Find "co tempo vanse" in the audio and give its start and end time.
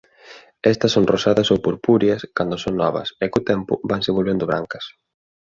3.33-4.15